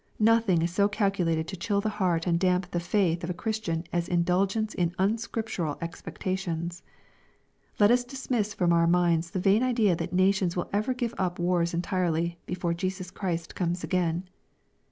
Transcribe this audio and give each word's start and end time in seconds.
Nothing 0.17 0.63
is 0.63 0.71
so 0.73 0.87
calculated 0.87 1.47
to 1.49 1.55
chill 1.55 1.79
the 1.79 1.89
heart 2.01 2.25
and 2.25 2.39
damp 2.39 2.71
the 2.71 2.79
faith 2.79 3.23
of 3.23 3.29
a 3.29 3.35
Christian 3.35 3.83
as 3.93 4.07
in 4.07 4.23
dulgence 4.23 4.73
in 4.73 4.95
unscriptural 4.97 5.77
expectations.— 5.79 6.81
Let 7.79 7.91
us 7.91 8.03
dismiss 8.03 8.55
from 8.55 8.73
our 8.73 8.87
minds 8.87 9.29
the 9.29 9.39
vain 9.39 9.61
idea 9.61 9.95
that 9.95 10.11
nations 10.11 10.55
will 10.55 10.71
ever 10.73 10.95
give 10.95 11.13
up 11.19 11.37
wars 11.37 11.75
entirely, 11.75 12.39
before 12.47 12.73
Jesus 12.73 13.11
Christ 13.11 13.53
comes 13.53 13.83
again. 13.83 14.27